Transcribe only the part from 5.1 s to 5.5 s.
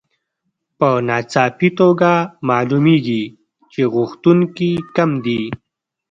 دي